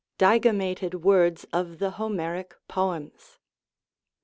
[0.17, 3.37] DIGAMMATED WORDS OF THE HOMERIC POEMS.